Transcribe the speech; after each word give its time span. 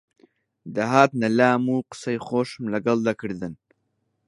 دەهاتنە 0.75 1.29
لام 1.37 1.63
و 1.75 1.77
قسەی 1.89 2.17
خۆشم 2.27 2.63
لەگەڵ 2.73 2.97
دەکردن 3.07 3.53